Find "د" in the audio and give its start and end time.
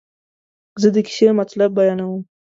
0.95-0.97